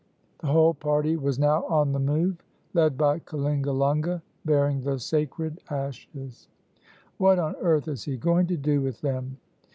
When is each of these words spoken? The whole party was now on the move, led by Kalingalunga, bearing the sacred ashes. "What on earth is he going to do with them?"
The 0.39 0.47
whole 0.47 0.73
party 0.73 1.15
was 1.15 1.37
now 1.37 1.63
on 1.67 1.91
the 1.91 1.99
move, 1.99 2.37
led 2.73 2.97
by 2.97 3.19
Kalingalunga, 3.19 4.23
bearing 4.45 4.81
the 4.81 4.97
sacred 4.97 5.59
ashes. 5.69 6.47
"What 7.19 7.37
on 7.37 7.55
earth 7.57 7.87
is 7.87 8.05
he 8.05 8.17
going 8.17 8.47
to 8.47 8.57
do 8.57 8.81
with 8.81 9.01
them?" 9.01 9.37